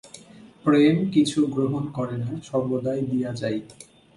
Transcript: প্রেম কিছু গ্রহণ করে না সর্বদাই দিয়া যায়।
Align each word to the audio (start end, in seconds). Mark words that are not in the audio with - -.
প্রেম 0.65 0.95
কিছু 1.11 1.39
গ্রহণ 1.45 1.83
করে 1.93 2.15
না 2.17 2.29
সর্বদাই 2.43 3.01
দিয়া 3.01 3.31
যায়। 3.35 3.59